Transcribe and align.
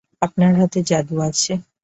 আপনার 0.21 0.51
হাতে 0.55 0.79
জাদু 0.83 1.15
আছে। 1.21 1.53